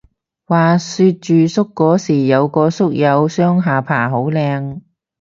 [0.47, 4.81] 話說住宿嗰時有個宿友雙下巴好靚